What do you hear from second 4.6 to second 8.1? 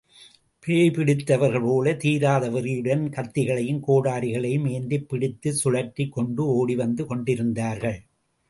ஏந்திப் பிடித்துச் சுழற்றிக் கொண்டு ஓடிவந்து கொண்டிருந்தார்கள்.